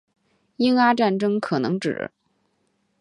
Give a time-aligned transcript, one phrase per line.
[0.57, 2.09] 英阿战争可能指